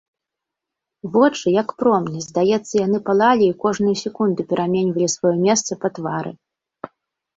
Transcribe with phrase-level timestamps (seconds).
[1.17, 6.31] Вочы, як промні, здаецца яны палалі і кожную секунду пераменьвалі сваё месца па твары.